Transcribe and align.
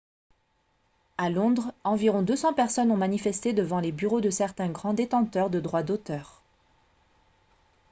à 1.19 1.29
londres 1.29 1.73
environ 1.83 2.23
200 2.23 2.53
personnes 2.55 2.89
ont 2.89 2.97
manifesté 2.97 3.53
devant 3.53 3.79
les 3.79 3.91
bureaux 3.91 4.19
de 4.19 4.31
certains 4.31 4.67
grands 4.69 4.95
détenteurs 4.95 5.51
de 5.51 5.59
droits 5.59 5.83
d'auteur 5.83 6.41